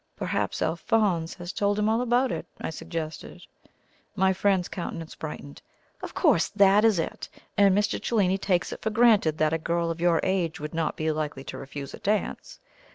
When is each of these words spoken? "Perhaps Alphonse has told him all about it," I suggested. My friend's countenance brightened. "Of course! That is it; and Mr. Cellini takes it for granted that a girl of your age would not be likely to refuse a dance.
"Perhaps 0.15 0.63
Alphonse 0.63 1.35
has 1.35 1.53
told 1.53 1.77
him 1.77 1.87
all 1.87 2.01
about 2.01 2.31
it," 2.31 2.47
I 2.59 2.71
suggested. 2.71 3.45
My 4.15 4.33
friend's 4.33 4.67
countenance 4.67 5.13
brightened. 5.13 5.61
"Of 6.01 6.15
course! 6.15 6.47
That 6.47 6.83
is 6.83 6.97
it; 6.97 7.29
and 7.55 7.77
Mr. 7.77 8.01
Cellini 8.01 8.39
takes 8.39 8.71
it 8.71 8.81
for 8.81 8.89
granted 8.89 9.37
that 9.37 9.53
a 9.53 9.59
girl 9.59 9.91
of 9.91 10.01
your 10.01 10.19
age 10.23 10.59
would 10.59 10.73
not 10.73 10.97
be 10.97 11.11
likely 11.11 11.43
to 11.43 11.57
refuse 11.59 11.93
a 11.93 11.99
dance. 11.99 12.57